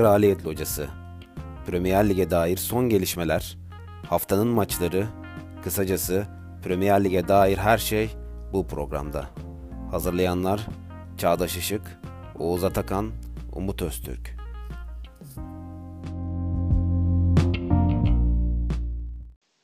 [0.00, 0.88] Kraliyet Locası
[1.66, 3.58] Premier Lig'e dair son gelişmeler,
[4.08, 5.06] haftanın maçları,
[5.64, 6.26] kısacası
[6.64, 8.10] Premier Lig'e dair her şey
[8.52, 9.26] bu programda.
[9.90, 10.66] Hazırlayanlar
[11.18, 11.82] Çağdaş Işık,
[12.38, 13.10] Oğuz Atakan,
[13.52, 14.36] Umut Öztürk.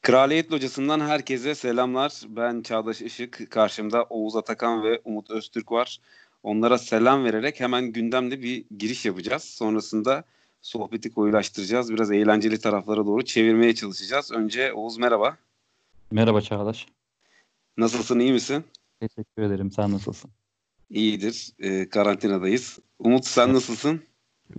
[0.02, 2.22] Kraliyet Locası'ndan herkese selamlar.
[2.28, 3.50] Ben Çağdaş Işık.
[3.50, 5.98] Karşımda Oğuz Atakan ve Umut Öztürk var.
[6.46, 9.44] Onlara selam vererek hemen gündemde bir giriş yapacağız.
[9.44, 10.24] Sonrasında
[10.62, 11.92] sohbeti koyulaştıracağız.
[11.92, 14.32] Biraz eğlenceli taraflara doğru çevirmeye çalışacağız.
[14.32, 15.36] Önce Oğuz merhaba.
[16.10, 16.86] Merhaba Çağdaş.
[17.76, 18.64] Nasılsın, iyi misin?
[19.00, 19.70] Teşekkür ederim.
[19.70, 20.30] Sen nasılsın?
[20.90, 21.52] İyidir.
[21.58, 22.78] E, karantinadayız.
[22.98, 24.02] Umut sen nasılsın?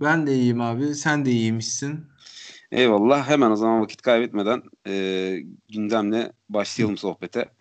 [0.00, 0.94] Ben de iyiyim abi.
[0.94, 2.06] Sen de iyiymişsin.
[2.72, 3.28] Eyvallah.
[3.28, 5.36] Hemen o zaman vakit kaybetmeden e,
[5.68, 7.57] gündemle başlayalım sohbete.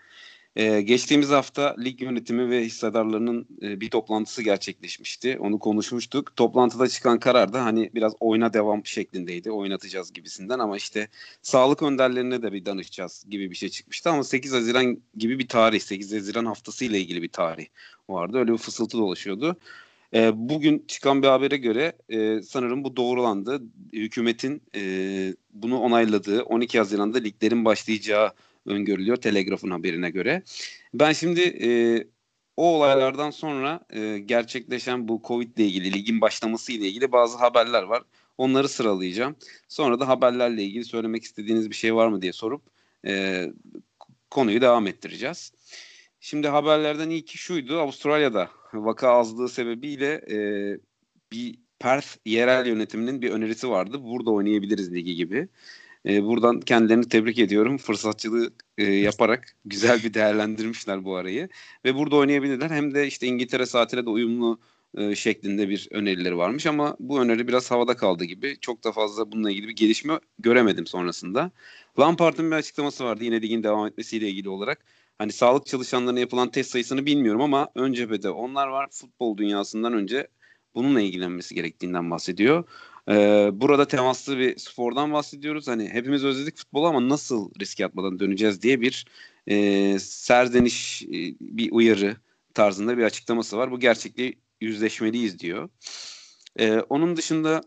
[0.58, 5.38] Ee, geçtiğimiz hafta lig yönetimi ve hissedarlarının e, bir toplantısı gerçekleşmişti.
[5.40, 6.36] Onu konuşmuştuk.
[6.36, 9.52] Toplantıda çıkan karar da hani biraz oyuna devam şeklindeydi.
[9.52, 11.08] Oynatacağız gibisinden ama işte
[11.42, 14.10] sağlık önderlerine de bir danışacağız gibi bir şey çıkmıştı.
[14.10, 17.68] Ama 8 Haziran gibi bir tarih, 8 Haziran haftası ile ilgili bir tarih
[18.10, 18.38] vardı.
[18.38, 19.58] Öyle bir fısıltı dolaşıyordu.
[20.14, 23.62] E, bugün çıkan bir habere göre e, sanırım bu doğrulandı.
[23.94, 24.82] Hükümetin e,
[25.54, 28.32] bunu onayladığı 12 Haziran'da liglerin başlayacağı
[28.68, 30.44] öngörülüyor Telegraf'ın haberine göre.
[30.94, 31.70] Ben şimdi e,
[32.58, 37.84] o olaylardan sonra e, gerçekleşen bu Covid ile ilgili, ligin başlaması ile ilgili bazı haberler
[37.84, 38.04] var.
[38.38, 39.36] Onları sıralayacağım.
[39.68, 42.62] Sonra da haberlerle ilgili söylemek istediğiniz bir şey var mı diye sorup
[43.08, 43.46] e,
[44.30, 45.52] konuyu devam ettireceğiz.
[46.20, 47.80] Şimdi haberlerden ilki şuydu.
[47.80, 50.38] Avustralya'da vaka azlığı sebebiyle e,
[51.32, 54.04] bir Perth yerel yönetiminin bir önerisi vardı.
[54.04, 55.48] Burada oynayabiliriz ligi gibi.
[56.08, 57.78] E, buradan kendilerini tebrik ediyorum.
[57.78, 61.50] Fırsatçılığı e, yaparak güzel bir değerlendirmişler bu arayı.
[61.86, 62.70] Ve burada oynayabilirler.
[62.70, 64.60] Hem de işte İngiltere saatiyle de uyumlu
[64.98, 68.58] e, şeklinde bir önerileri varmış ama bu öneri biraz havada kaldı gibi.
[68.62, 71.52] Çok da fazla bununla ilgili bir gelişme göremedim sonrasında.
[72.00, 74.86] Lampard'ın bir açıklaması vardı yine ligin devam etmesiyle ilgili olarak.
[75.18, 78.88] Hani sağlık çalışanlarına yapılan test sayısını bilmiyorum ama ön cephede onlar var.
[78.92, 80.28] Futbol dünyasından önce
[80.76, 82.64] bununla ilgilenmesi gerektiğinden bahsediyor.
[83.10, 85.68] Ee, burada temaslı bir spordan bahsediyoruz.
[85.68, 89.06] Hani hepimiz özledik futbolu ama nasıl riske atmadan döneceğiz diye bir
[89.48, 92.18] e, serzeniş, e, bir uyarı
[92.54, 93.72] tarzında bir açıklaması var.
[93.72, 95.70] Bu gerçekliği yüzleşmeliyiz diyor.
[96.60, 97.64] Ee, onun dışında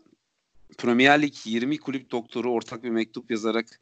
[0.77, 3.81] Premier Lig 20 kulüp doktoru ortak bir mektup yazarak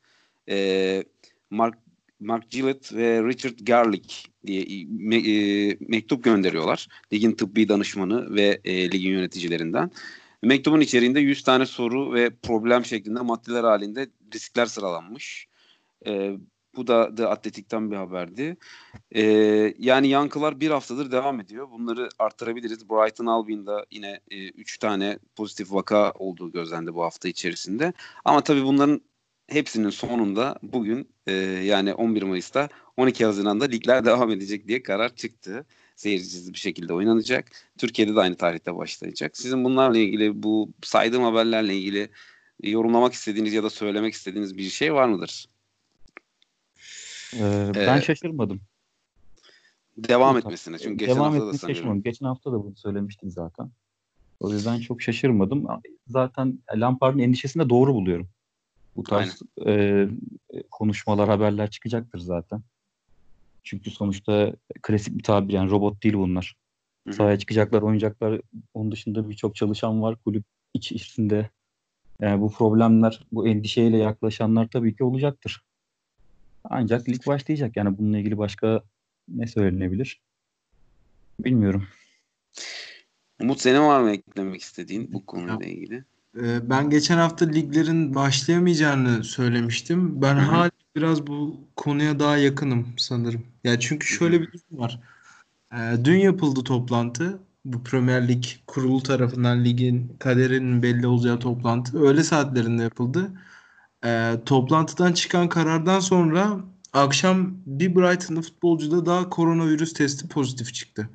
[0.49, 1.03] e,
[1.49, 1.77] Mark
[2.19, 6.87] Mark Gillett ve Richard Garlick diye me, e, mektup gönderiyorlar.
[7.13, 9.91] Ligin tıbbi danışmanı ve e, ligin yöneticilerinden.
[10.43, 15.47] Mektubun içeriğinde 100 tane soru ve problem şeklinde maddeler halinde riskler sıralanmış.
[16.07, 16.37] E,
[16.75, 18.57] bu da The Atletik'ten bir haberdi.
[19.11, 19.23] E,
[19.79, 21.71] yani yankılar bir haftadır devam ediyor.
[21.71, 22.89] Bunları arttırabiliriz.
[22.89, 27.93] Brighton Albion'da yine 3 e, tane pozitif vaka olduğu gözlendi bu hafta içerisinde.
[28.25, 29.01] Ama tabii bunların
[29.47, 31.33] hepsinin sonunda bugün e,
[31.63, 35.65] yani 11 Mayıs'ta 12 Haziran'da ligler devam edecek diye karar çıktı
[35.99, 37.51] seyircisiz bir şekilde oynanacak.
[37.77, 39.37] Türkiye'de de aynı tarihte başlayacak.
[39.37, 42.09] Sizin bunlarla ilgili bu saydığım haberlerle ilgili
[42.63, 45.45] yorumlamak istediğiniz ya da söylemek istediğiniz bir şey var mıdır?
[47.35, 48.61] Ee, ben ee, şaşırmadım.
[49.97, 50.77] Devam etmesine.
[50.79, 52.03] Çünkü geçen devam hafta da şaşırmadım.
[52.03, 53.71] Geçen hafta da bunu söylemiştim zaten.
[54.39, 55.67] O yüzden çok şaşırmadım.
[56.07, 58.27] Zaten Lampard'ın endişesini de doğru buluyorum.
[58.95, 60.07] Bu tarz e,
[60.71, 62.61] konuşmalar, haberler çıkacaktır zaten.
[63.63, 66.55] Çünkü sonuçta klasik bir tabir yani robot değil bunlar.
[67.07, 67.15] Hı-hı.
[67.15, 68.41] Sahaya çıkacaklar, oynayacaklar.
[68.73, 70.43] Onun dışında birçok çalışan var kulüp
[70.73, 71.49] içerisinde.
[72.21, 75.63] Yani bu problemler, bu endişeyle yaklaşanlar tabii ki olacaktır.
[76.63, 77.77] Ancak lig başlayacak.
[77.77, 78.83] Yani bununla ilgili başka
[79.27, 80.21] ne söylenebilir?
[81.39, 81.87] Bilmiyorum.
[83.41, 86.03] Umut senin var mı eklemek istediğin bu konuyla ilgili?
[86.37, 90.21] Ee, ben geçen hafta liglerin başlayamayacağını söylemiştim.
[90.21, 93.45] Ben hala biraz bu konuya daha yakınım sanırım.
[93.63, 94.99] Ya çünkü şöyle bir durum var.
[95.73, 97.39] Ee, dün yapıldı toplantı.
[97.65, 101.99] Bu Premier Lig kurulu tarafından ligin kaderinin belli olacağı toplantı.
[101.99, 103.31] Öğle saatlerinde yapıldı.
[104.05, 106.59] Ee, toplantıdan çıkan karardan sonra
[106.93, 111.09] akşam bir Brighton'lı futbolcuda daha koronavirüs testi pozitif çıktı.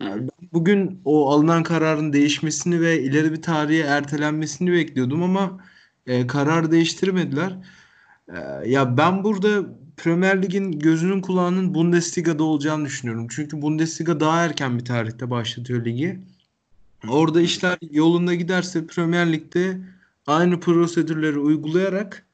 [0.00, 5.64] Yani bugün o alınan kararın değişmesini ve ileri bir tarihe ertelenmesini bekliyordum ama
[6.06, 7.58] e, karar değiştirmediler.
[8.28, 8.38] E,
[8.70, 13.26] ya ben burada Premier Lig'in gözünün kulağının Bundesliga'da olacağını düşünüyorum.
[13.30, 16.20] Çünkü Bundesliga daha erken bir tarihte başlatıyor ligi.
[17.08, 19.80] Orada işler yolunda giderse Premier Lig'de
[20.26, 22.26] aynı prosedürleri uygulayarak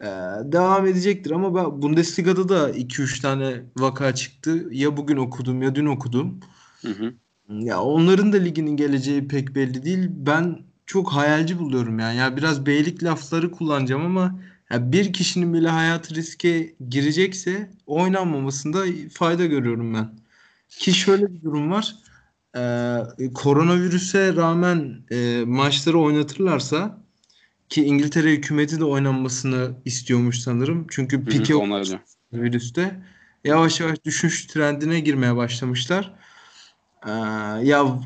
[0.00, 0.06] e,
[0.44, 1.30] devam edecektir.
[1.30, 4.68] Ama ben Bundesliga'da da 2-3 tane vaka çıktı.
[4.70, 6.40] Ya bugün okudum ya dün okudum.
[6.82, 7.14] Hı hı.
[7.48, 10.08] Ya onların da liginin geleceği pek belli değil.
[10.10, 12.16] Ben çok hayalci buluyorum yani.
[12.16, 14.38] Ya biraz beylik lafları kullanacağım ama
[14.72, 20.10] ya bir kişinin bile hayatı riske girecekse oynanmamasında fayda görüyorum ben.
[20.68, 21.96] Ki şöyle bir durum var.
[22.56, 27.02] Ee, koronavirüse rağmen e, maçları oynatırlarsa
[27.68, 30.86] ki İngiltere hükümeti de oynanmasını istiyormuş sanırım.
[30.90, 31.56] Çünkü Pique
[32.32, 33.02] virüste
[33.44, 36.14] yavaş yavaş düşüş trendine girmeye başlamışlar.
[37.06, 37.10] Ee,
[37.62, 37.98] ya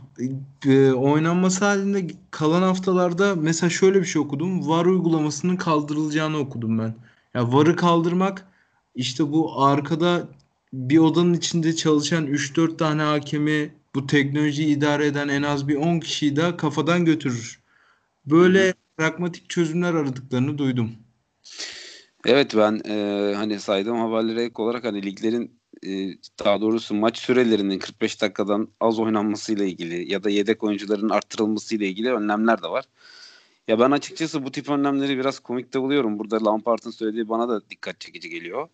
[0.67, 4.69] e, oynanması halinde kalan haftalarda mesela şöyle bir şey okudum.
[4.69, 6.95] VAR uygulamasının kaldırılacağını okudum ben.
[7.35, 8.47] Ya VAR'ı kaldırmak
[8.95, 10.29] işte bu arkada
[10.73, 16.01] bir odanın içinde çalışan 3-4 tane hakemi bu teknolojiyi idare eden en az bir 10
[16.01, 17.61] kişiyi de kafadan götürür.
[18.27, 20.91] Böyle pragmatik çözümler aradıklarını duydum.
[22.27, 25.61] Evet ben e, hani saydığım haberlere ek olarak hani liglerin
[26.45, 32.13] daha doğrusu maç sürelerinin 45 dakikadan az oynanmasıyla ilgili ya da yedek oyuncuların arttırılmasıyla ilgili
[32.13, 32.85] önlemler de var.
[33.69, 36.19] Ya ben açıkçası bu tip önlemleri biraz komik de buluyorum.
[36.19, 38.69] Burada Lampard'ın söylediği bana da dikkat çekici geliyor.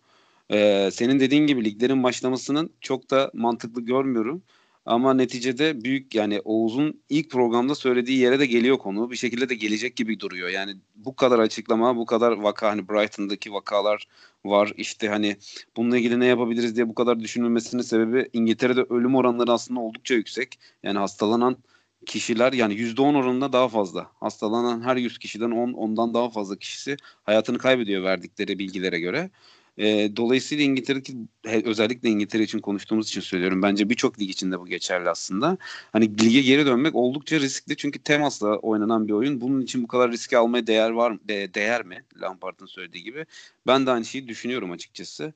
[0.51, 4.43] Ee, senin dediğin gibi liglerin başlamasının çok da mantıklı görmüyorum.
[4.85, 9.11] Ama neticede büyük yani Oğuz'un ilk programda söylediği yere de geliyor konu.
[9.11, 10.49] Bir şekilde de gelecek gibi duruyor.
[10.49, 14.07] Yani bu kadar açıklama, bu kadar vaka hani Brighton'daki vakalar
[14.45, 14.73] var.
[14.77, 15.37] İşte hani
[15.77, 20.59] bununla ilgili ne yapabiliriz diye bu kadar düşünülmesinin sebebi İngiltere'de ölüm oranları aslında oldukça yüksek.
[20.83, 21.57] Yani hastalanan
[22.05, 24.11] kişiler yani %10 oranında daha fazla.
[24.19, 29.29] Hastalanan her 100 kişiden 10 ondan daha fazla kişisi hayatını kaybediyor verdikleri bilgilere göre.
[29.77, 31.17] E, dolayısıyla İngiltere'deki
[31.65, 33.61] özellikle İngiltere için konuştuğumuz için söylüyorum.
[33.61, 35.57] Bence birçok lig için de bu geçerli aslında.
[35.93, 39.41] Hani lige geri dönmek oldukça riskli çünkü temasla oynanan bir oyun.
[39.41, 41.19] Bunun için bu kadar riski almaya değer var mı?
[41.27, 42.03] De, değer mi?
[42.21, 43.25] Lampard'ın söylediği gibi.
[43.67, 45.33] Ben de aynı şeyi düşünüyorum açıkçası.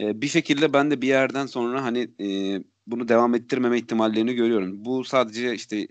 [0.00, 2.26] E, bir şekilde ben de bir yerden sonra hani e,
[2.86, 4.84] bunu devam ettirmeme ihtimallerini görüyorum.
[4.84, 5.88] Bu sadece işte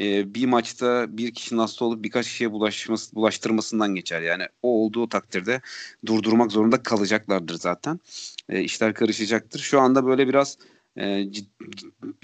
[0.00, 4.22] e, bir maçta bir kişinin hasta olup birkaç kişiye bulaşması, bulaştırmasından geçer.
[4.22, 5.60] Yani o olduğu takdirde
[6.06, 8.00] durdurmak zorunda kalacaklardır zaten.
[8.48, 9.58] E, işler karışacaktır.
[9.58, 10.58] Şu anda böyle biraz
[10.98, 11.24] e,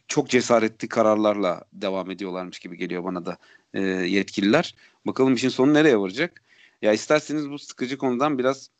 [0.09, 3.37] çok cesaretli kararlarla devam ediyorlarmış gibi geliyor bana da
[3.75, 4.75] e, yetkililer.
[5.07, 6.43] Bakalım işin sonu nereye varacak?
[6.83, 8.71] Ya isterseniz bu sıkıcı konudan biraz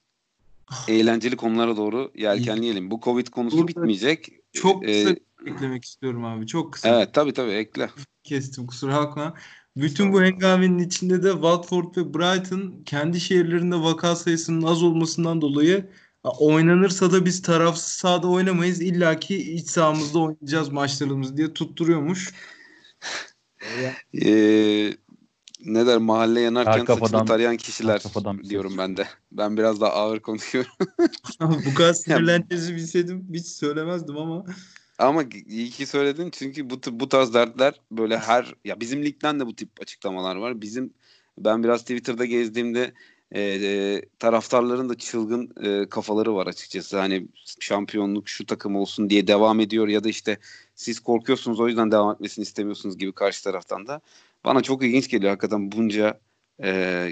[0.89, 2.91] eğlenceli konulara doğru yelkenleyelim.
[2.91, 4.29] Bu Covid konusu Burada bitmeyecek.
[4.53, 5.17] Çok ee,
[5.47, 6.47] eklemek istiyorum abi.
[6.47, 6.89] Çok kısa.
[6.89, 7.91] Evet tabii tabii ekle
[8.25, 9.35] kestim kusura bakma.
[9.77, 15.91] Bütün bu hengamenin içinde de Watford ve Brighton kendi şehirlerinde vaka sayısının az olmasından dolayı
[16.25, 18.81] oynanırsa da biz tarafsız sahada oynamayız.
[18.81, 22.35] İlla ki iç sahamızda oynayacağız maçlarımızı diye tutturuyormuş.
[24.25, 24.95] ee,
[25.65, 28.03] ne der mahalle yanarken saçını tarayan kişiler
[28.49, 29.09] diyorum ben de.
[29.33, 30.73] Ben biraz daha ağır konuşuyorum.
[31.41, 34.45] bu kadar sinirleneceğinizi bilseydim hiç söylemezdim ama.
[34.99, 39.47] Ama iyi ki söyledin çünkü bu bu tarz dertler böyle her ya bizim ligden de
[39.47, 40.61] bu tip açıklamalar var.
[40.61, 40.95] Bizim
[41.39, 42.93] ben biraz Twitter'da gezdiğimde
[43.33, 46.99] e, e, taraftarların da çılgın e, kafaları var açıkçası.
[46.99, 47.29] Hani
[47.61, 50.39] şampiyonluk şu takım olsun diye devam ediyor ya da işte
[50.75, 54.01] siz korkuyorsunuz o yüzden devam etmesini istemiyorsunuz gibi karşı taraftan da.
[54.45, 56.21] Bana çok ilginç geliyor hakikaten bunca
[56.63, 57.09] e,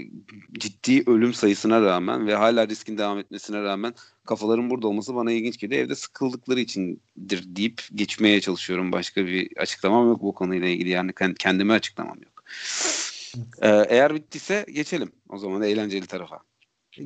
[0.53, 3.95] ciddi ölüm sayısına rağmen ve hala riskin devam etmesine rağmen
[4.27, 5.83] kafaların burada olması bana ilginç geliyor.
[5.83, 8.93] Evde sıkıldıkları içindir deyip geçmeye çalışıyorum.
[8.93, 10.89] Başka bir açıklamam yok bu konuyla ilgili.
[10.89, 12.45] Yani kendime açıklamam yok.
[13.63, 15.13] Ee, eğer bittiyse geçelim.
[15.29, 16.39] O zaman eğlenceli tarafa.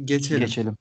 [0.05, 0.41] Geçelim.
[0.41, 0.77] Geçelim.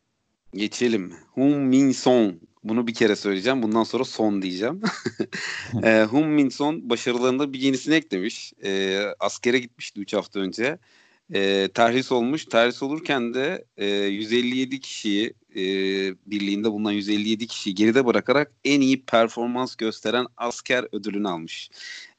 [0.53, 1.13] Geçelim.
[1.33, 2.39] Hum Min Son.
[2.63, 3.63] Bunu bir kere söyleyeceğim.
[3.63, 4.81] Bundan sonra son diyeceğim.
[5.83, 8.53] e, Hum Min Son başarılarında bir yenisini eklemiş.
[8.63, 10.79] E, askere gitmişti 3 hafta önce
[11.33, 12.45] e, terhis olmuş.
[12.45, 15.61] Terhis olurken de e, 157 kişiyi e,
[16.25, 21.69] birliğinde bulunan 157 kişiyi geride bırakarak en iyi performans gösteren asker ödülünü almış.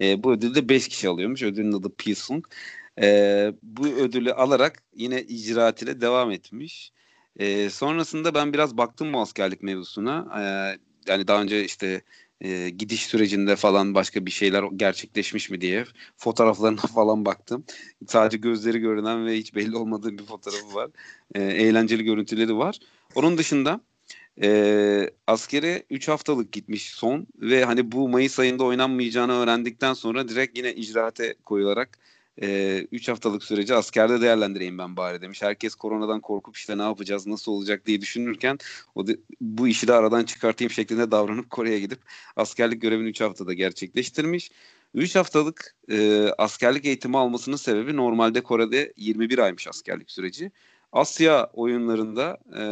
[0.00, 1.42] E, bu ödülü de 5 kişi alıyormuş.
[1.42, 2.44] Ödülün adı Pilsung.
[3.02, 6.92] E, bu ödülü alarak yine icraat ile devam etmiş.
[7.38, 10.28] E, sonrasında ben biraz baktım bu askerlik mevzusuna.
[10.40, 10.42] E,
[11.10, 12.02] yani daha önce işte
[12.40, 15.84] e, gidiş sürecinde falan başka bir şeyler gerçekleşmiş mi diye
[16.16, 17.64] fotoğraflarına falan baktım.
[18.08, 20.90] Sadece gözleri görünen ve hiç belli olmadığı bir fotoğrafı var.
[21.34, 22.78] E, eğlenceli görüntüleri var.
[23.14, 23.80] Onun dışında
[24.42, 30.58] e, askere 3 haftalık gitmiş son ve hani bu Mayıs ayında oynanmayacağını öğrendikten sonra direkt
[30.58, 31.98] yine icraate koyularak
[32.38, 35.42] 3 e, haftalık süreci askerde değerlendireyim ben bari demiş.
[35.42, 38.58] Herkes koronadan korkup işte ne yapacağız, nasıl olacak diye düşünürken
[38.94, 41.98] o de, bu işi de aradan çıkartayım şeklinde davranıp Kore'ye gidip
[42.36, 44.50] askerlik görevini 3 haftada gerçekleştirmiş.
[44.94, 50.52] 3 haftalık e, askerlik eğitimi almasının sebebi normalde Kore'de 21 aymış askerlik süreci.
[50.92, 52.62] Asya oyunlarında e,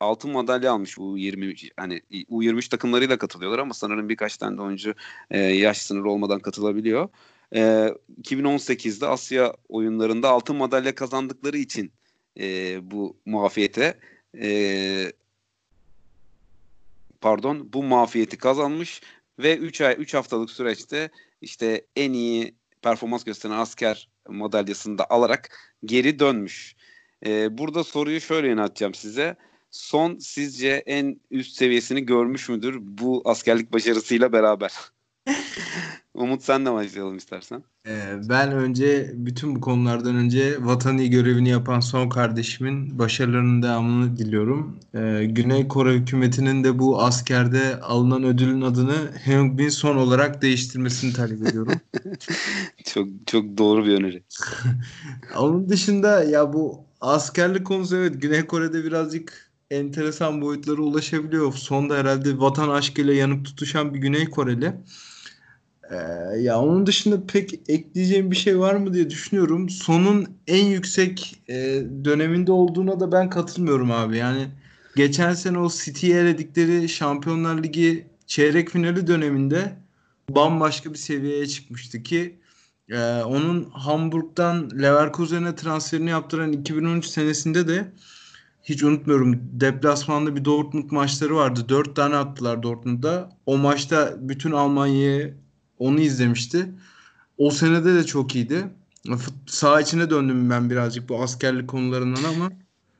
[0.00, 4.94] altın madalya almış bu 20 hani U23 takımlarıyla katılıyorlar ama sanırım birkaç tane de oyuncu
[5.30, 7.08] e, yaş sınırı olmadan katılabiliyor.
[7.54, 7.88] E,
[8.22, 11.92] 2018'de Asya oyunlarında altın madalya kazandıkları için
[12.40, 13.98] e, bu muafiyete
[14.40, 15.12] e,
[17.20, 19.00] pardon bu muafiyeti kazanmış
[19.38, 25.58] ve 3 ay 3 haftalık süreçte işte en iyi performans gösteren asker madalyasını da alarak
[25.84, 26.76] geri dönmüş.
[27.26, 29.36] Ee, burada soruyu şöyle yönelteceğim size.
[29.70, 34.72] Son sizce en üst seviyesini görmüş müdür bu askerlik başarısıyla beraber?
[36.14, 37.62] Umut sen de başlayalım istersen.
[37.86, 44.78] Ee, ben önce bütün bu konulardan önce vatani görevini yapan son kardeşimin başarılarının devamını diliyorum.
[44.94, 51.12] Ee, Güney Kore hükümetinin de bu askerde alınan ödülün adını Hyung Bin Son olarak değiştirmesini
[51.12, 51.72] talep ediyorum.
[52.84, 54.22] çok çok doğru bir öneri.
[55.38, 61.52] Onun dışında ya bu askerlik konusu evet Güney Kore'de birazcık enteresan boyutlara ulaşabiliyor.
[61.52, 64.74] Sonda herhalde vatan aşkıyla yanıp tutuşan bir Güney Koreli.
[65.90, 65.96] Ee,
[66.40, 69.68] ya onun dışında pek ekleyeceğim bir şey var mı diye düşünüyorum.
[69.70, 71.54] Sonun en yüksek e,
[72.04, 74.16] döneminde olduğuna da ben katılmıyorum abi.
[74.16, 74.48] Yani
[74.96, 79.72] geçen sene o City'ye eledikleri Şampiyonlar Ligi çeyrek finali döneminde
[80.30, 82.38] bambaşka bir seviyeye çıkmıştı ki
[82.90, 87.92] e, onun Hamburg'dan Leverkusen'e transferini yaptıran 2013 senesinde de
[88.62, 91.60] hiç unutmuyorum deplasmanda bir Dortmund maçları vardı.
[91.68, 93.30] Dört tane attılar Dortmund'da.
[93.46, 95.34] O maçta bütün Almanya'yı
[95.78, 96.72] onu izlemişti.
[97.38, 98.68] O senede de çok iyiydi.
[99.46, 102.50] Sağ içine döndüm ben birazcık bu askerlik konularından ama.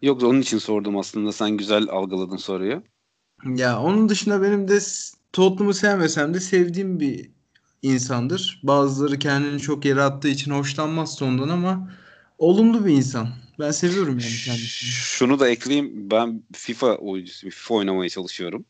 [0.03, 1.33] Yok onun için sordum aslında.
[1.33, 2.83] Sen güzel algıladın soruyu.
[3.47, 4.79] Ya onun dışında benim de
[5.33, 7.31] Tottenham'ı sevmesem de sevdiğim bir
[7.83, 8.61] insandır.
[8.63, 11.91] Bazıları kendini çok yere attığı için hoşlanmaz sondan ama
[12.39, 13.29] olumlu bir insan.
[13.59, 14.91] Ben seviyorum yani kendisini.
[14.91, 16.11] Şunu da ekleyeyim.
[16.11, 17.50] Ben FIFA oyuncusuyum.
[17.50, 18.65] FIFA oynamaya çalışıyorum.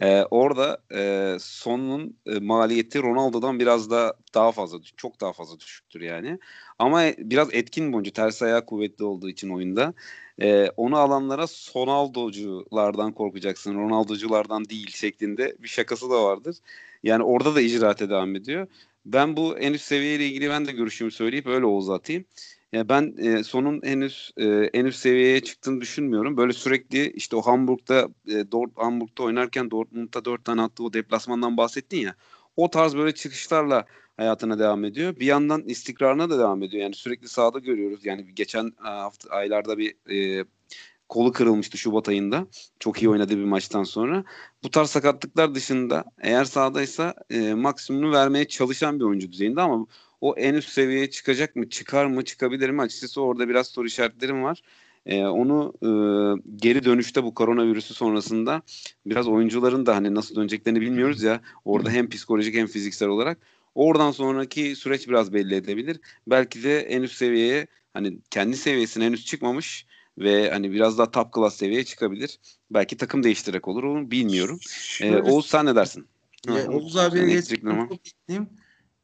[0.00, 6.00] Ee, orada e, sonun e, maliyeti Ronaldo'dan biraz da daha fazla, çok daha fazla düşüktür
[6.00, 6.38] yani.
[6.78, 8.12] Ama biraz etkin bir oyuncu.
[8.12, 9.94] Ters ayağı kuvvetli olduğu için oyunda.
[10.42, 13.74] E, onu alanlara Sonaldoculardan korkacaksın.
[13.74, 16.56] Ronaldoculardan değil şeklinde bir şakası da vardır.
[17.02, 18.66] Yani orada da icraate devam ediyor.
[19.06, 22.24] Ben bu en üst seviyeyle ilgili ben de görüşümü söyleyip öyle uzatayım.
[22.74, 26.36] Yani ben e, sonun henüz e, en seviyeye çıktığını düşünmüyorum.
[26.36, 31.56] Böyle sürekli işte o Hamburg'da e, Dort, Hamburg'da oynarken Dortmund'da dört tane attığı o deplasmandan
[31.56, 32.14] bahsettin ya.
[32.56, 35.16] O tarz böyle çıkışlarla hayatına devam ediyor.
[35.16, 36.82] Bir yandan istikrarına da devam ediyor.
[36.82, 38.06] Yani sürekli sahada görüyoruz.
[38.06, 39.94] Yani geçen hafta aylarda bir
[40.40, 40.44] e,
[41.14, 42.46] kolu kırılmıştı Şubat ayında.
[42.80, 44.24] Çok iyi oynadığı bir maçtan sonra.
[44.62, 49.86] Bu tarz sakatlıklar dışında eğer sahadaysa e, maksimumunu vermeye çalışan bir oyuncu düzeyinde ama
[50.20, 52.82] o en üst seviyeye çıkacak mı, çıkar mı, çıkabilir mi?
[52.82, 54.62] Açıkçası orada biraz soru işaretlerim var.
[55.06, 55.88] Ee, onu e,
[56.56, 58.62] geri dönüşte bu koronavirüsü sonrasında
[59.06, 61.40] biraz oyuncuların da hani nasıl döneceklerini bilmiyoruz ya.
[61.64, 63.38] Orada hem psikolojik hem fiziksel olarak.
[63.74, 66.00] Oradan sonraki süreç biraz belli edebilir.
[66.26, 69.86] Belki de en üst seviyeye hani kendi seviyesine henüz çıkmamış
[70.18, 72.38] ve hani biraz daha top class seviyeye çıkabilir.
[72.70, 74.60] Belki takım değiştirerek olur onu bilmiyorum.
[75.00, 76.06] Ee, Oğuz sen ne dersin?
[76.46, 78.48] Ya, Oğuz abiye geçtim.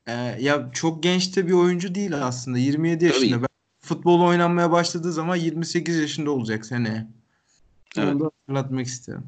[0.06, 2.58] Ee, ya çok gençte bir oyuncu değil aslında.
[2.58, 3.34] 27 yaşında.
[3.34, 3.42] Tabii.
[3.42, 3.48] Ben
[3.80, 7.08] futbol oynanmaya başladığı zaman 28 yaşında olacak sene.
[7.98, 8.12] Evet.
[8.12, 9.24] Onu da hatırlatmak isterim.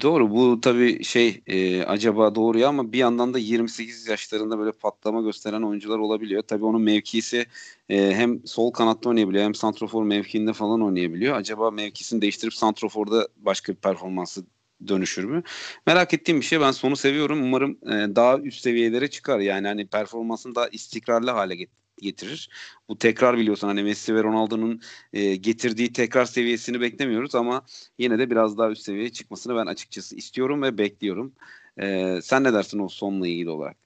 [0.00, 4.72] Doğru bu tabii şey e, acaba doğru ya ama bir yandan da 28 yaşlarında böyle
[4.72, 6.42] patlama gösteren oyuncular olabiliyor.
[6.42, 7.46] Tabii onun mevkisi
[7.88, 11.36] e, hem sol kanatta oynayabiliyor hem santrofor mevkiinde falan oynayabiliyor.
[11.36, 14.44] Acaba mevkisini değiştirip santroforda başka bir performansı
[14.88, 15.42] dönüşür mü?
[15.86, 16.60] Merak ettiğim bir şey.
[16.60, 17.42] Ben sonu seviyorum.
[17.42, 19.38] Umarım e, daha üst seviyelere çıkar.
[19.38, 22.50] Yani hani performansını daha istikrarlı hale get- getirir.
[22.88, 24.80] Bu tekrar biliyorsun hani Messi ve Ronaldo'nun
[25.12, 27.62] e, getirdiği tekrar seviyesini beklemiyoruz ama
[27.98, 31.32] yine de biraz daha üst seviyeye çıkmasını ben açıkçası istiyorum ve bekliyorum.
[31.80, 33.76] E, sen ne dersin o sonla ilgili olarak?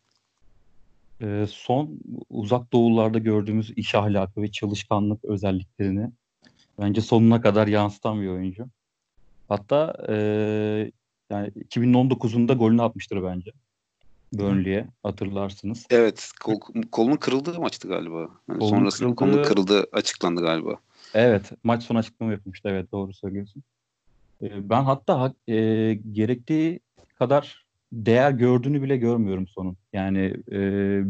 [1.22, 1.98] E, son
[2.30, 6.10] uzak doğularda gördüğümüz iş ahlakı ve çalışkanlık özelliklerini
[6.80, 8.66] bence sonuna kadar yansıtan bir oyuncu.
[9.48, 10.14] Hatta e,
[11.30, 13.50] yani 2019'unda golünü atmıştır bence.
[14.32, 15.86] Burnley'e hatırlarsınız.
[15.90, 16.60] Evet kol,
[16.92, 18.18] kolunun kırıldığı maçtı galiba.
[18.18, 19.16] Yani kolun sonrasında kırıldığı...
[19.16, 20.74] kolunun kırıldığı açıklandı galiba.
[21.14, 23.62] Evet maç sonu açıklama yapmıştı evet doğru söylüyorsun.
[24.42, 25.54] Ee, ben hatta e,
[26.12, 26.80] gerektiği
[27.14, 29.76] kadar değer gördüğünü bile görmüyorum sonun.
[29.92, 30.60] Yani e,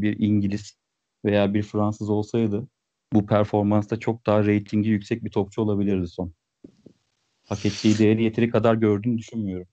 [0.03, 0.79] bir İngiliz
[1.25, 2.69] veya bir Fransız olsaydı
[3.13, 6.33] bu performansta çok daha reytingi yüksek bir topçu olabilirdi son
[7.45, 9.67] hak ettiği değeri yeteri kadar gördüğünü düşünmüyorum.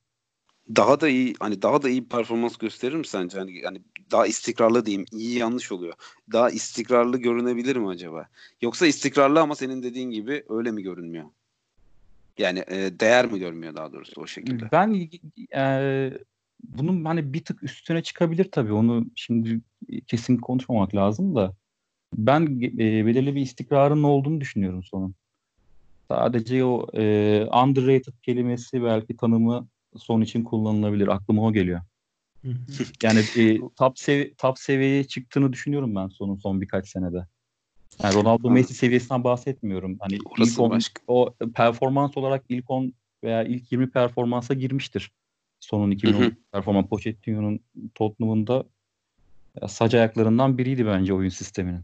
[0.76, 3.40] Daha da iyi hani daha da iyi performans gösterir mi sence?
[3.40, 3.82] Hani yani
[4.12, 5.06] daha istikrarlı diyeyim.
[5.12, 5.94] İyi yanlış oluyor.
[6.32, 8.28] Daha istikrarlı görünebilir mi acaba?
[8.62, 11.26] Yoksa istikrarlı ama senin dediğin gibi öyle mi görünmüyor?
[12.38, 14.70] Yani e, değer mi görmüyor daha doğrusu o şekilde?
[14.72, 15.10] Ben
[15.56, 16.14] e,
[16.64, 18.74] bunun hani bir tık üstüne çıkabilir tabii.
[18.74, 19.62] Onu şimdi
[20.08, 21.56] kesin konuşmamak lazım da
[22.14, 25.16] ben e, belirli bir istikrarın olduğunu düşünüyorum sonun.
[26.12, 29.68] Sadece o e, underrated kelimesi belki tanımı
[29.98, 31.08] son için kullanılabilir.
[31.08, 31.82] Aklıma o geliyor.
[33.04, 37.28] yani e, top, sevi top seviyeye çıktığını düşünüyorum ben sonun son birkaç senede.
[38.04, 39.98] Yani Ronaldo Messi seviyesinden bahsetmiyorum.
[40.00, 41.02] Hani Orası ilk on, başka.
[41.08, 45.12] o performans olarak ilk 10 veya ilk 20 performansa girmiştir.
[45.60, 47.60] Sonun 2010 performans Pochettino'nun
[47.96, 48.66] Tottenham'ın da
[49.68, 51.82] sac ayaklarından biriydi bence oyun sisteminin.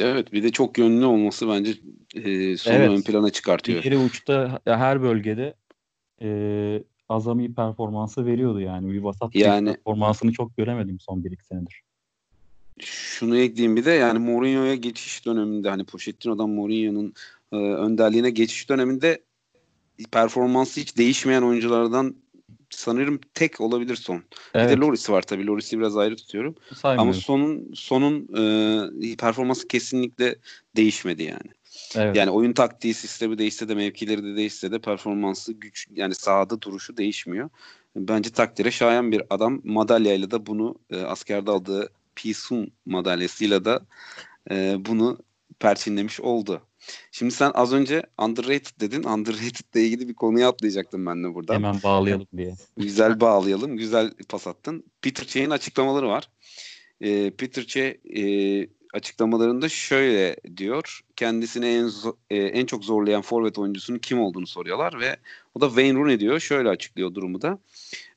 [0.00, 1.70] Evet bir de çok yönlü olması bence
[2.14, 2.90] e, sonu Evet.
[2.90, 3.82] ön plana çıkartıyor.
[3.82, 5.54] İleri uçta her bölgede
[6.22, 6.28] e,
[7.08, 8.92] azami performansı veriyordu yani.
[8.92, 11.82] Bir vasat bir Yani- performansını çok göremedim son bir iki senedir.
[12.80, 17.14] Şunu ekleyeyim bir de yani Mourinho'ya geçiş döneminde hani Pochettino'dan Mourinho'nun
[17.52, 19.22] e, önderliğine geçiş döneminde
[20.12, 22.14] performansı hiç değişmeyen oyunculardan
[22.70, 24.16] sanırım tek olabilir son.
[24.18, 24.24] Bir
[24.54, 25.46] Evet, de Loris var tabii.
[25.46, 26.54] Loris'i biraz ayrı tutuyorum.
[26.70, 27.14] Ama saymıyorum.
[27.14, 28.28] sonun sonun
[29.12, 30.36] e, performansı kesinlikle
[30.76, 31.50] değişmedi yani.
[31.96, 32.16] Evet.
[32.16, 36.96] Yani oyun taktiği sistemi değişse de mevkileri de değişse de performansı güç yani sahada duruşu
[36.96, 37.50] değişmiyor.
[37.96, 39.60] Bence takdire şayan bir adam.
[39.64, 43.86] Madalyayla da bunu e, askerde aldığı Pisun madalyasıyla da
[44.50, 45.18] e, bunu
[45.60, 46.62] perçinlemiş oldu.
[47.12, 49.02] Şimdi sen az önce underrated dedin.
[49.02, 51.54] Underrated ile ilgili bir konuya atlayacaktım ben de burada.
[51.54, 52.54] Hemen bağlayalım diye.
[52.76, 53.76] Güzel bağlayalım.
[53.76, 54.84] Güzel pas attın.
[55.02, 56.28] Peter Che'nin açıklamaları var.
[57.00, 58.22] Ee, Peter Che e,
[58.94, 61.00] açıklamalarında şöyle diyor.
[61.16, 61.90] Kendisini en
[62.30, 65.16] e, en çok zorlayan forvet oyuncusunun kim olduğunu soruyorlar ve
[65.54, 66.40] o da Wayne Rooney diyor.
[66.40, 67.58] Şöyle açıklıyor durumu da.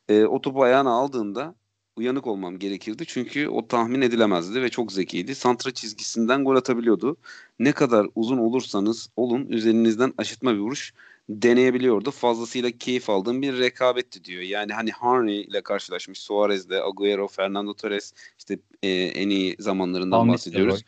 [0.09, 1.55] E, o topu ayağına aldığında
[1.95, 3.03] uyanık olmam gerekirdi.
[3.07, 5.35] Çünkü o tahmin edilemezdi ve çok zekiydi.
[5.35, 7.17] Santra çizgisinden gol atabiliyordu.
[7.59, 10.93] Ne kadar uzun olursanız olun üzerinizden aşıtma bir vuruş
[11.29, 12.11] deneyebiliyordu.
[12.11, 14.41] Fazlasıyla keyif aldığım bir rekabetti diyor.
[14.41, 20.29] Yani hani Henry ile karşılaşmış Suarez'le, Agüero, Fernando Torres işte e, en iyi zamanlarından Van
[20.29, 20.83] bahsediyoruz.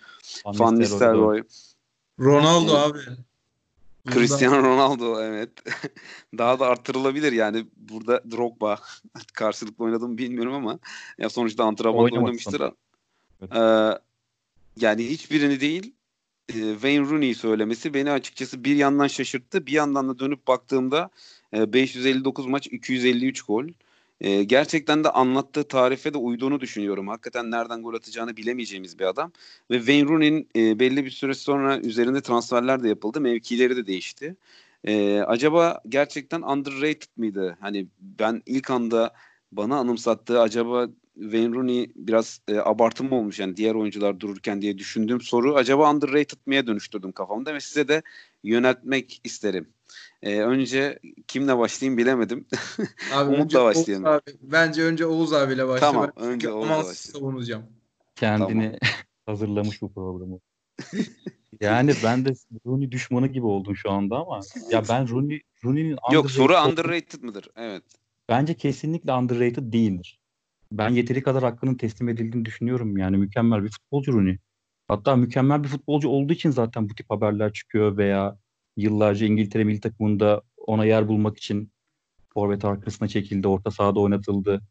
[0.46, 1.44] Van Nistelrooy.
[2.20, 3.00] Ronaldo abi.
[4.12, 5.50] Cristiano Ronaldo evet.
[6.38, 8.80] Daha da artırılabilir yani burada Drogba
[9.34, 10.80] karşılıklı oynadı mı bilmiyorum ama
[11.18, 12.62] ya sonuçta antrenmanda oynamıştır.
[12.62, 13.56] Evet.
[13.56, 14.00] Ee,
[14.78, 15.94] yani hiçbirini değil
[16.50, 19.66] e, Wayne Rooney'i söylemesi beni açıkçası bir yandan şaşırttı.
[19.66, 21.10] Bir yandan da dönüp baktığımda
[21.54, 23.66] e, 559 maç 253 gol.
[24.22, 27.08] E, gerçekten de anlattığı tarife de uyduğunu düşünüyorum.
[27.08, 29.32] Hakikaten nereden gol atacağını bilemeyeceğimiz bir adam.
[29.72, 33.22] Ve Wayne Rooney'nin e, belli bir süre sonra üzerinde transferler de yapıldı.
[33.22, 34.36] Mevkileri de değişti.
[34.84, 37.58] E, acaba gerçekten underrated mıydı?
[37.60, 39.14] Hani ben ilk anda
[39.52, 44.78] bana anımsattığı acaba Wayne Rooney biraz e, abartı mı olmuş yani diğer oyuncular dururken diye
[44.78, 48.02] düşündüğüm soru acaba underrated miye dönüştürdüm kafamda ve size de
[48.44, 49.68] yöneltmek isterim.
[50.22, 52.46] E, önce kimle başlayayım bilemedim.
[53.14, 54.06] Abi Umut'la önce Oğuz başlayalım.
[54.06, 54.22] abi.
[54.42, 55.80] Bence önce Oğuz abiyle başla.
[55.92, 56.94] Tamam, Ben önce Oğuz'la başlayalım.
[56.96, 57.64] savunacağım.
[58.16, 58.80] Kendini
[59.26, 60.40] hazırlamış bu programı.
[61.62, 62.34] Yani ben de
[62.66, 64.40] Rooney düşmanı gibi oldum şu anda ama
[64.72, 67.50] ya ben Rooney Rooney'nin Yok soru underrated mıdır?
[67.56, 67.84] Evet.
[68.30, 70.20] Bence kesinlikle underrated değildir.
[70.74, 72.98] Ben yeteri kadar hakkının teslim edildiğini düşünüyorum.
[72.98, 74.38] Yani mükemmel bir futbolcu Rooney.
[74.88, 78.38] Hatta mükemmel bir futbolcu olduğu için zaten bu tip haberler çıkıyor veya
[78.78, 81.72] yıllarca İngiltere milli takımında ona yer bulmak için
[82.34, 84.62] forvet arkasına çekildi, orta sahada oynatıldı.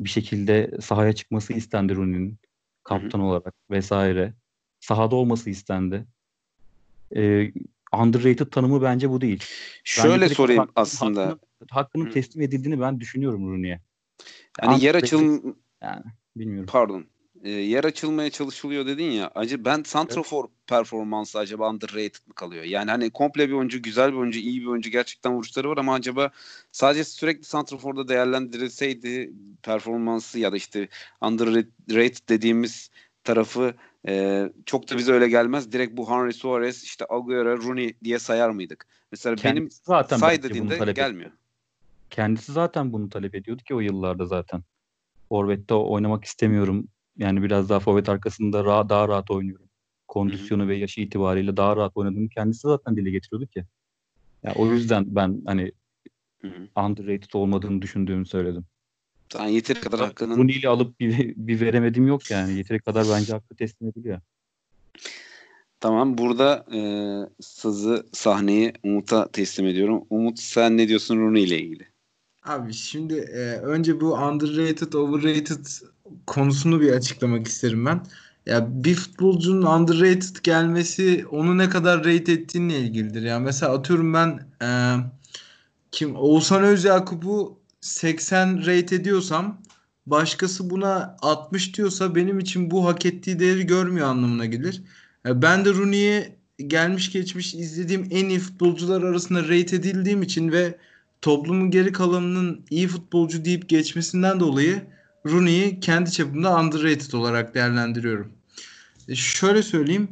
[0.00, 2.38] Bir şekilde sahaya çıkması istendi Rooney'nin
[2.84, 4.34] kaptan olarak vesaire.
[4.80, 6.04] Sahada olması istendi.
[7.16, 7.52] Ee,
[8.02, 9.38] underrated tanımı bence bu değil.
[9.40, 11.20] Ben Şöyle kadar sorayım hakkının- aslında.
[11.26, 13.80] Hakkının, hakkının teslim edildiğini ben düşünüyorum Rooney'e.
[14.60, 16.02] Hani yer Underrated- açılım Yani
[16.36, 16.68] bilmiyorum.
[16.72, 17.06] pardon.
[17.44, 19.30] E, yer açılmaya çalışılıyor dedin ya.
[19.34, 22.64] Acı ben santrafor performansı acaba underrated mı kalıyor?
[22.64, 25.94] Yani hani komple bir oyuncu, güzel bir oyuncu, iyi bir oyuncu gerçekten vuruşları var ama
[25.94, 26.30] acaba
[26.72, 29.32] sadece sürekli santraforda değerlendirilseydi
[29.62, 30.88] performansı ya da işte
[31.20, 32.90] underrated dediğimiz
[33.24, 33.74] tarafı
[34.08, 35.72] e, çok da bize öyle gelmez.
[35.72, 38.86] Direkt bu Henry Suarez, işte Agüero, Rooney diye sayar mıydık?
[39.12, 41.30] Mesela benim Kendisi zaten say dediğinde gelmiyor.
[42.12, 44.62] Kendisi zaten bunu talep ediyordu ki o yıllarda zaten.
[45.28, 46.88] Forvet'te oynamak istemiyorum.
[47.16, 49.68] Yani biraz daha forvet arkasında ra- daha rahat oynuyorum.
[50.08, 53.64] Kondisyonu ve yaşı itibariyle daha rahat oynadığını kendisi zaten dile getiriyordu ki.
[54.42, 55.72] Ya o yüzden ben hani
[56.40, 56.82] Hı hı.
[56.86, 58.64] underrated olmadığını düşündüğümü söyledim.
[59.32, 62.58] Sen yeteri kadar hakkının Rooney'li alıp bir, bir veremedim yok yani.
[62.58, 64.20] Yeteri kadar bence hakkı teslim ediliyor.
[65.80, 66.80] Tamam burada e,
[67.40, 70.06] sızı sahneyi Umut'a teslim ediyorum.
[70.10, 71.91] Umut sen ne diyorsun Rooney ile ilgili?
[72.44, 75.66] Abi şimdi e, önce bu underrated, overrated
[76.26, 78.06] konusunu bir açıklamak isterim ben.
[78.46, 83.22] Ya bir futbolcunun underrated gelmesi onu ne kadar rate ettiğinle ilgilidir.
[83.22, 84.68] Yani mesela atıyorum ben e,
[85.92, 89.62] kim Oğuzhan Özyakup'u 80 rate ediyorsam
[90.06, 94.82] başkası buna 60 diyorsa benim için bu hak ettiği değeri görmüyor anlamına gelir.
[95.24, 100.78] Ben de Rooney'i gelmiş geçmiş izlediğim en iyi futbolcular arasında rate edildiğim için ve
[101.22, 104.82] toplumun geri kalanının iyi futbolcu deyip geçmesinden dolayı
[105.26, 108.32] Rooney'i kendi çapımda underrated olarak değerlendiriyorum.
[109.08, 110.08] E şöyle söyleyeyim.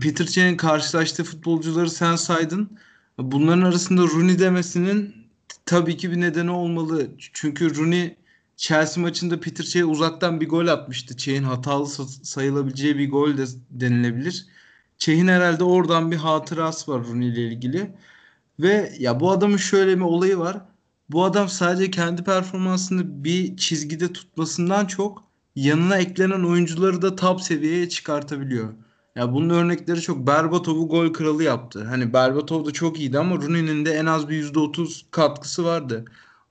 [0.00, 2.78] Peter Cech'in karşılaştığı futbolcuları sen saydın.
[3.18, 5.14] Bunların arasında Rooney demesinin
[5.66, 7.08] tabii ki bir nedeni olmalı.
[7.18, 8.16] Çünkü Rooney
[8.56, 11.16] Chelsea maçında Peter Cech'e uzaktan bir gol atmıştı.
[11.16, 11.86] Cech'in hatalı
[12.22, 14.46] sayılabileceği bir gol de denilebilir.
[14.98, 17.90] Cech'in herhalde oradan bir hatırası var Rooney ile ilgili.
[18.60, 20.60] Ve ya bu adamın şöyle bir olayı var.
[21.10, 25.24] Bu adam sadece kendi performansını bir çizgide tutmasından çok
[25.56, 28.74] yanına eklenen oyuncuları da top seviyeye çıkartabiliyor.
[29.16, 30.26] Ya bunun örnekleri çok.
[30.26, 31.84] Berbatov'u gol kralı yaptı.
[31.84, 36.04] Hani Berbatov da çok iyiydi ama Rooney'nin de en az bir %30 katkısı vardı.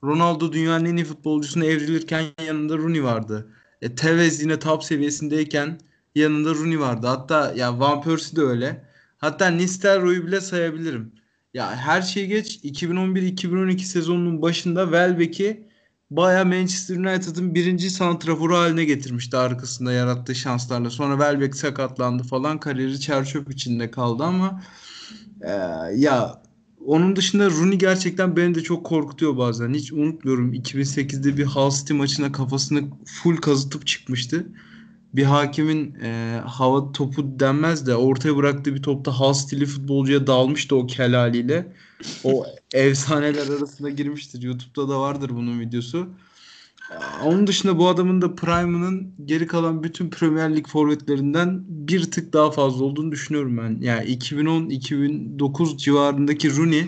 [0.04, 3.52] Ronaldo dünyanın en iyi futbolcusuna evrilirken yanında Rooney vardı.
[3.82, 5.80] E, Tevez yine top seviyesindeyken
[6.14, 7.06] yanında Rooney vardı.
[7.06, 8.84] Hatta ya Van Persie de öyle.
[9.18, 11.12] Hatta Nistelrooy'u bile sayabilirim.
[11.58, 15.68] Ya her şeyi geç 2011-2012 sezonunun başında Welbeck'i
[16.10, 20.90] baya Manchester United'ın birinci santraforu haline getirmişti arkasında yarattığı şanslarla.
[20.90, 24.62] Sonra Welbeck sakatlandı falan kariyeri çerçöp içinde kaldı ama
[25.40, 25.50] e,
[25.94, 26.42] ya
[26.86, 29.74] onun dışında Rooney gerçekten beni de çok korkutuyor bazen.
[29.74, 34.46] Hiç unutmuyorum 2008'de bir Hull City maçına kafasını full kazıtıp çıkmıştı
[35.14, 40.76] bir hakemin e, hava topu denmez de ortaya bıraktığı bir topta Hull stili futbolcuya dalmıştı
[40.76, 41.72] o kelaliyle.
[42.24, 44.42] O efsaneler arasında girmiştir.
[44.42, 46.08] YouTube'da da vardır bunun videosu.
[47.24, 52.50] Onun dışında bu adamın da prime'ının geri kalan bütün Premier Lig forvetlerinden bir tık daha
[52.50, 53.78] fazla olduğunu düşünüyorum ben.
[53.80, 56.86] Yani 2010-2009 civarındaki Rooney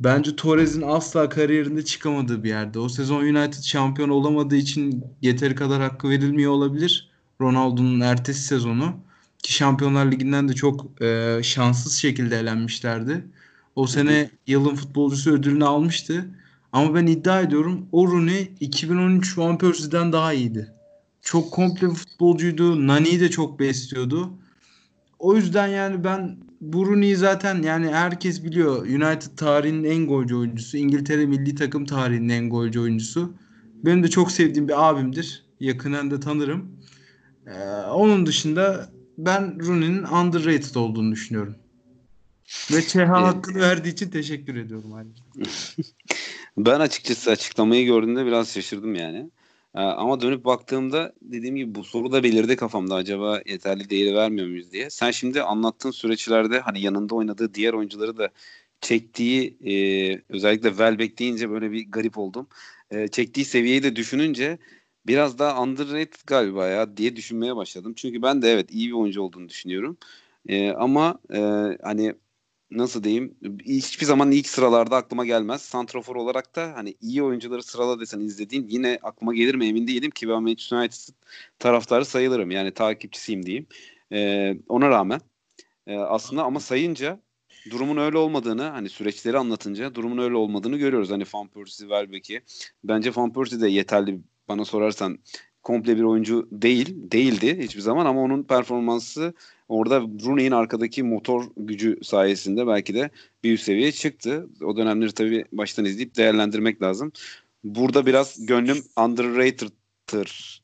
[0.00, 2.78] bence Torres'in asla kariyerinde çıkamadığı bir yerde.
[2.78, 7.11] O sezon United şampiyon olamadığı için yeteri kadar hakkı verilmiyor olabilir.
[7.42, 8.94] Ronaldo'nun ertesi sezonu
[9.42, 13.24] ki Şampiyonlar Ligi'nden de çok e, şanssız şekilde elenmişlerdi.
[13.76, 16.30] O sene yılın futbolcusu ödülünü almıştı.
[16.72, 20.72] Ama ben iddia ediyorum o Rooney 2013 Van Persie'den daha iyiydi.
[21.22, 22.86] Çok komple bir futbolcuydu.
[22.86, 24.30] Nani'yi de çok besliyordu.
[25.18, 28.86] O yüzden yani ben bu Rooney'i zaten yani herkes biliyor.
[28.86, 30.76] United tarihinin en golcü oyuncusu.
[30.76, 33.34] İngiltere milli takım tarihinin en golcü oyuncusu.
[33.84, 35.44] Benim de çok sevdiğim bir abimdir.
[35.60, 36.81] Yakından da tanırım.
[37.46, 37.52] Ee,
[37.90, 41.56] onun dışında ben Rooney'nin underrated olduğunu düşünüyorum.
[42.72, 45.22] Ve Çeha hakkını verdiği için teşekkür ediyorum ayrıca.
[46.56, 49.30] ben açıkçası açıklamayı gördüğümde biraz şaşırdım yani.
[49.74, 54.46] Ee, ama dönüp baktığımda dediğim gibi bu soru da belirdi kafamda acaba yeterli değeri vermiyor
[54.48, 54.90] muyuz diye.
[54.90, 58.28] Sen şimdi anlattığın süreçlerde hani yanında oynadığı diğer oyuncuları da
[58.80, 59.74] çektiği e,
[60.28, 62.46] özellikle Welbeck deyince böyle bir garip oldum.
[62.90, 64.58] E, çektiği seviyeyi de düşününce
[65.06, 67.92] biraz daha underrated galiba ya diye düşünmeye başladım.
[67.96, 69.96] Çünkü ben de evet iyi bir oyuncu olduğunu düşünüyorum.
[70.48, 71.38] E, ama e,
[71.82, 72.14] hani
[72.70, 75.62] nasıl diyeyim hiçbir zaman ilk sıralarda aklıma gelmez.
[75.62, 80.10] Santrafor olarak da hani iyi oyuncuları sırala desen izlediğin yine aklıma gelir mi emin değilim
[80.10, 81.14] ki ben Manchester United
[81.58, 82.50] taraftarı sayılırım.
[82.50, 83.66] Yani takipçisiyim diyeyim.
[84.12, 85.20] E, ona rağmen
[85.86, 87.20] e, aslında ama sayınca
[87.70, 91.10] durumun öyle olmadığını hani süreçleri anlatınca durumun öyle olmadığını görüyoruz.
[91.10, 92.42] Hani Van Persie, Welbeck'i.
[92.84, 95.18] Bence Van Persie de yeterli bana sorarsan
[95.62, 99.34] komple bir oyuncu değil, değildi hiçbir zaman ama onun performansı
[99.68, 103.10] orada Rooney'in arkadaki motor gücü sayesinde belki de
[103.44, 104.48] bir üst seviyeye çıktı.
[104.64, 107.12] O dönemleri tabii baştan izleyip değerlendirmek lazım.
[107.64, 109.68] Burada biraz gönlüm underrated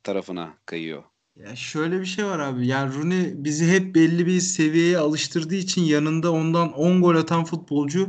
[0.03, 1.03] tarafına kayıyor.
[1.37, 2.67] Ya şöyle bir şey var abi.
[2.67, 8.09] Yani Rooney bizi hep belli bir seviyeye alıştırdığı için yanında ondan 10 gol atan futbolcu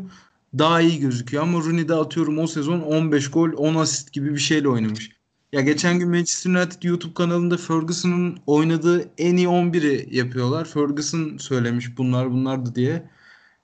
[0.58, 1.44] daha iyi gözüküyor.
[1.44, 5.19] Ama Rooney de atıyorum o sezon 15 gol 10 asist gibi bir şeyle oynamış.
[5.52, 10.66] Ya geçen gün Manchester United YouTube kanalında Ferguson'un oynadığı en iyi 11'i yapıyorlar.
[10.66, 13.10] Ferguson söylemiş bunlar bunlardı diye.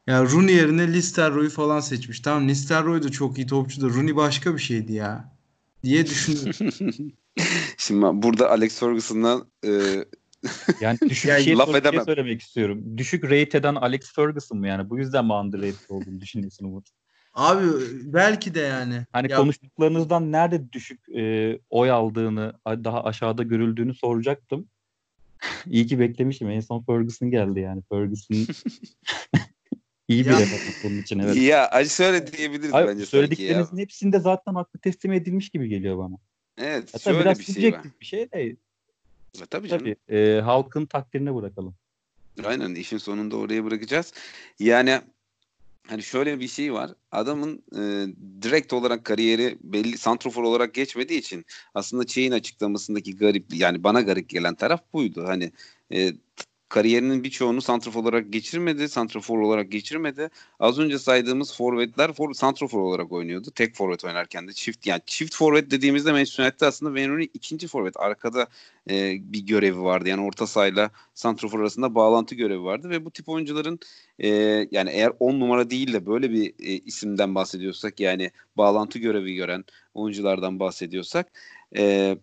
[0.07, 2.19] Ya Rooney yerine Listerroy'u falan seçmiş.
[2.19, 5.35] Tamam Listerroy da çok iyi topçu da Rooney başka bir şeydi ya.
[5.83, 7.11] Diye düşünüyorum.
[7.77, 9.69] Şimdi burada Alex Ferguson'dan e...
[10.81, 12.05] yani düşük yani, şey, laf şey edemem.
[12.05, 12.97] söylemek istiyorum.
[12.97, 14.89] Düşük rate eden Alex Ferguson mu yani?
[14.89, 16.87] Bu yüzden mi underrated olduğunu düşünüyorsun Umut?
[17.35, 17.67] Abi
[18.03, 19.05] belki de yani.
[19.11, 24.67] Hani ya, konuştuklarınızdan nerede düşük e, oy aldığını, daha aşağıda görüldüğünü soracaktım.
[25.69, 26.49] İyi ki beklemişim.
[26.49, 27.81] En son Ferguson geldi yani.
[27.89, 28.35] Ferguson
[30.07, 30.37] iyi bir ya,
[30.83, 31.35] bunun için evet.
[31.35, 36.15] Ya şöyle diyebiliriz Abi, bence Söylediklerinizin hepsinde zaten haklı teslim edilmiş gibi geliyor bana.
[36.57, 36.89] Evet.
[36.93, 37.81] Hatta şöyle biraz bir şey var.
[38.01, 38.41] bir şey de.
[38.41, 38.55] E,
[39.49, 39.85] tabii canım.
[39.85, 41.75] Tabii, e, halkın takdirine bırakalım.
[42.43, 44.13] Aynen işin sonunda oraya bırakacağız.
[44.59, 45.01] Yani
[45.87, 46.91] hani şöyle bir şey var.
[47.11, 47.81] Adamın e,
[48.41, 54.29] direkt olarak kariyeri belli santrofor olarak geçmediği için aslında Çey'in açıklamasındaki garip yani bana garip
[54.29, 55.23] gelen taraf buydu.
[55.27, 55.51] Hani
[55.93, 56.13] e,
[56.75, 58.89] kariyerinin birçoğunu santrafor olarak geçirmedi.
[58.89, 60.29] Santrafor olarak geçirmedi.
[60.59, 63.51] Az önce saydığımız forvetler for, santrafor olarak oynuyordu.
[63.51, 67.97] Tek forvet oynarken de çift yani çift forvet dediğimizde Manchester United'de aslında Wayne ikinci forvet.
[67.97, 68.47] Arkada
[68.89, 70.09] e, bir görevi vardı.
[70.09, 73.79] Yani orta sahayla santrafor arasında bağlantı görevi vardı ve bu tip oyuncuların
[74.19, 74.29] e,
[74.71, 79.63] yani eğer 10 numara değil de böyle bir e, isimden bahsediyorsak yani bağlantı görevi gören
[79.93, 81.31] oyunculardan bahsediyorsak
[81.77, 82.17] e,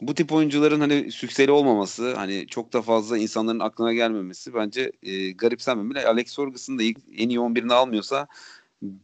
[0.00, 5.30] bu tip oyuncuların hani sükseli olmaması, hani çok da fazla insanların aklına gelmemesi bence e,
[5.30, 6.06] garipsenmemeli.
[6.06, 8.26] Alex Ferguson da ilk, en iyi 11'ini almıyorsa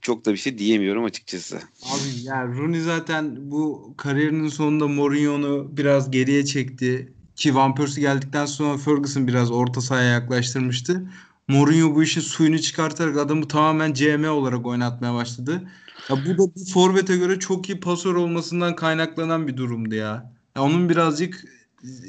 [0.01, 1.57] çok da bir şey diyemiyorum açıkçası.
[1.83, 7.13] Abi ya Rooney zaten bu kariyerinin sonunda Mourinho'nu biraz geriye çekti.
[7.37, 11.11] Ki Van Persie geldikten sonra Ferguson biraz orta sahaya yaklaştırmıştı.
[11.49, 15.63] Mourinho bu işin suyunu çıkartarak adamı tamamen CM olarak oynatmaya başladı.
[16.11, 20.33] Ya bu da bir forvete göre çok iyi pasör olmasından kaynaklanan bir durumdu ya.
[20.57, 21.45] Ya onun birazcık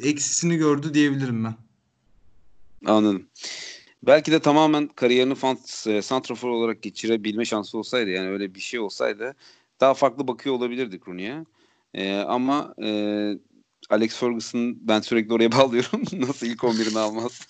[0.03, 1.55] eksisini gördü diyebilirim ben.
[2.85, 3.27] Anladım.
[4.03, 5.35] Belki de tamamen kariyerini
[5.87, 9.35] e, santrafor olarak geçirebilme şansı olsaydı yani öyle bir şey olsaydı
[9.81, 11.45] daha farklı bakıyor olabilirdik Rooney'e.
[11.93, 12.89] Ee, ama e,
[13.89, 16.03] Alex Ferguson ben sürekli oraya bağlıyorum.
[16.13, 17.47] Nasıl ilk 11'ini almaz?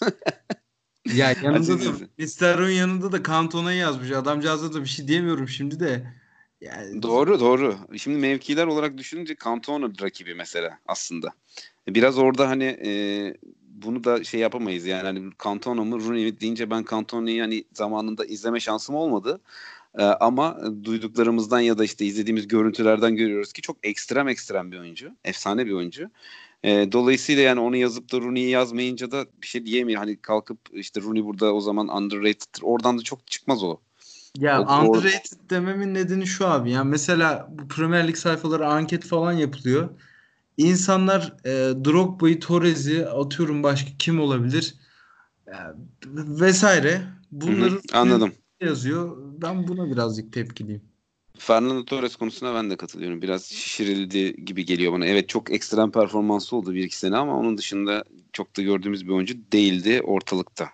[1.13, 4.11] ya yanında da Mister'ın yanında da Cantona'yı yazmış.
[4.11, 6.20] Adamcağıza da bir şey diyemiyorum şimdi de.
[6.61, 7.01] Yani...
[7.01, 7.75] Doğru doğru.
[7.97, 11.33] Şimdi mevkiler olarak düşününce Cantona rakibi mesela aslında.
[11.87, 12.91] Biraz orada hani e,
[13.59, 18.25] bunu da şey yapamayız yani hani Cantona mı Rooney mi deyince ben Cantona'yı hani zamanında
[18.25, 19.41] izleme şansım olmadı.
[19.97, 25.11] Ee, ama duyduklarımızdan ya da işte izlediğimiz görüntülerden görüyoruz ki çok ekstrem ekstrem bir oyuncu.
[25.23, 26.09] Efsane bir oyuncu.
[26.63, 29.99] Ee, dolayısıyla yani onu yazıp da Rooney'i yazmayınca da bir şey diyemiyor.
[29.99, 32.61] Hani kalkıp işte Rooney burada o zaman underrated.
[32.61, 33.77] Oradan da çok çıkmaz o.
[34.37, 35.49] Ya o, underrated o...
[35.49, 36.71] dememin nedeni şu abi.
[36.71, 39.89] Yani mesela bu Premier Lig sayfaları anket falan yapılıyor.
[40.57, 41.49] İnsanlar e,
[41.85, 44.75] Drogba'yı, Torres'i atıyorum başka kim olabilir?
[45.47, 45.55] E,
[46.15, 47.01] vesaire.
[47.31, 48.33] Bunları hı hı, anladım.
[48.61, 49.17] yazıyor.
[49.41, 50.90] Ben buna birazcık tepkiliyim.
[51.37, 53.21] Fernando Torres konusuna ben de katılıyorum.
[53.21, 55.05] Biraz şişirildi gibi geliyor bana.
[55.05, 59.11] Evet çok ekstrem performansı oldu bir iki sene ama onun dışında çok da gördüğümüz bir
[59.11, 60.69] oyuncu değildi ortalıkta.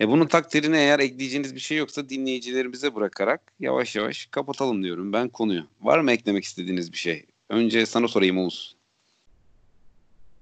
[0.00, 5.28] E bunun takdirine eğer ekleyeceğiniz bir şey yoksa dinleyicilerimize bırakarak yavaş yavaş kapatalım diyorum ben
[5.28, 5.66] konuyu.
[5.80, 7.26] Var mı eklemek istediğiniz bir şey?
[7.48, 8.76] Önce sana sorayım Oğuz.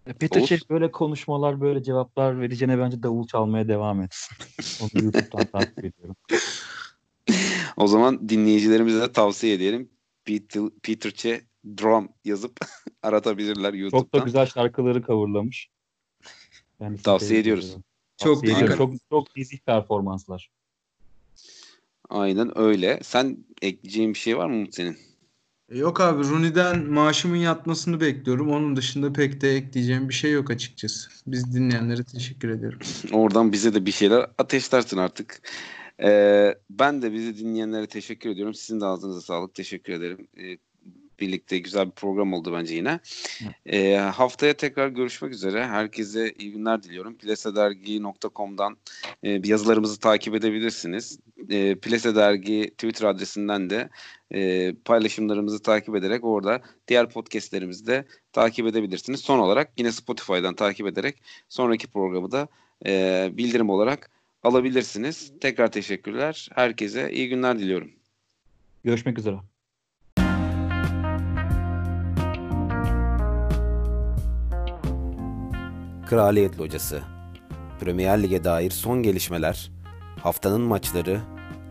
[0.07, 4.37] E, Peter Çelik böyle konuşmalar, böyle cevaplar vereceğine bence davul çalmaya devam etsin.
[4.81, 6.17] Onu YouTube'dan takip ediyorum.
[7.77, 9.91] O zaman dinleyicilerimize de tavsiye edelim.
[10.25, 11.41] Peter, Peter Çe
[11.77, 12.61] drum yazıp
[13.03, 14.03] aratabilirler YouTube'dan.
[14.03, 15.69] Çok da güzel şarkıları coverlamış.
[16.81, 17.77] Yani tavsiye ediyoruz.
[18.17, 18.77] Çok ediyorum.
[18.77, 20.51] Çok çok nezih performanslar.
[22.09, 23.01] Aynen öyle.
[23.03, 24.97] Sen ekleyeceğin bir şey var mı senin?
[25.71, 28.51] Yok abi Rooney'den maaşımın yatmasını bekliyorum.
[28.51, 31.11] Onun dışında pek de ekleyeceğim bir şey yok açıkçası.
[31.27, 32.79] Biz dinleyenlere teşekkür ediyorum.
[33.13, 35.41] Oradan bize de bir şeyler ateşlersin artık.
[36.03, 38.55] Ee, ben de bizi dinleyenlere teşekkür ediyorum.
[38.55, 39.55] Sizin de ağzınıza sağlık.
[39.55, 40.29] Teşekkür ederim.
[40.39, 40.59] Ee,
[41.23, 43.01] birlikte güzel bir program oldu bence yine.
[43.67, 45.67] E, haftaya tekrar görüşmek üzere.
[45.67, 47.15] Herkese iyi günler diliyorum.
[47.15, 48.77] Plesedergi.com'dan
[49.23, 51.19] e, yazılarımızı takip edebilirsiniz.
[51.51, 53.89] E, Plese Dergi Twitter adresinden de
[54.35, 59.21] e, paylaşımlarımızı takip ederek orada diğer podcastlerimizi de takip edebilirsiniz.
[59.21, 62.49] Son olarak yine Spotify'dan takip ederek sonraki programı da
[62.87, 64.11] e, bildirim olarak
[64.43, 65.33] alabilirsiniz.
[65.41, 66.49] Tekrar teşekkürler.
[66.55, 67.91] Herkese iyi günler diliyorum.
[68.85, 69.37] Görüşmek üzere.
[76.07, 77.03] Kraliyet Locası
[77.81, 79.71] Premier Lig'e dair son gelişmeler,
[80.23, 81.21] haftanın maçları,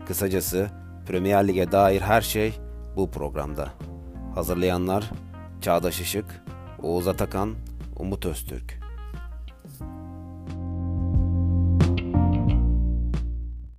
[0.06, 0.70] kısacası
[1.06, 2.52] Premier Lig'e dair her şey
[2.96, 3.72] bu programda.
[4.34, 5.10] Hazırlayanlar
[5.60, 6.24] Çağdaş Işık,
[6.82, 7.54] Oğuz Atakan,
[7.96, 8.81] Umut Öztürk.